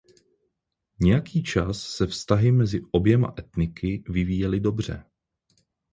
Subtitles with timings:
[1.01, 5.03] Nějaký čas se vztahy mezi oběma etniky vyvíjely dobře.